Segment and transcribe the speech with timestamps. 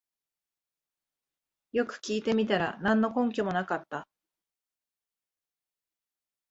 [1.73, 4.07] よく聞いてみたら何の根拠もなかった